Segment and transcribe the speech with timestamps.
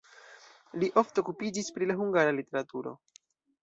[0.85, 2.99] Li ofte okupiĝis pri la hungara literaturo.